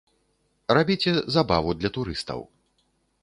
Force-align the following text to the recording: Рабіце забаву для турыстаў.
Рабіце 0.77 1.11
забаву 1.35 1.75
для 1.81 1.91
турыстаў. 1.97 2.39